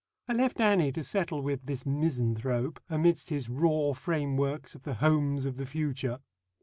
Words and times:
I 0.27 0.33
left 0.33 0.59
Annie 0.59 0.91
to 0.93 1.03
settle 1.03 1.43
with 1.43 1.67
this 1.67 1.85
misanthrope, 1.85 2.79
amidst 2.89 3.29
his 3.29 3.49
raw 3.49 3.93
frameworks 3.93 4.73
of 4.73 4.81
the 4.81 4.95
Homes 4.95 5.45
of 5.45 5.57
the 5.57 5.65
Future." 5.67 6.17